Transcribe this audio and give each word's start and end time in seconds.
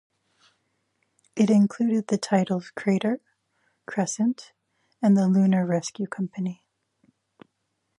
It 1.35 1.51
included 1.51 2.07
the 2.07 2.17
titles 2.17 2.71
"Crater", 2.71 3.21
"Crescent", 3.85 4.51
and 4.99 5.15
"The 5.15 5.27
Lunar 5.27 5.63
Rescue 5.63 6.07
Company". 6.07 6.65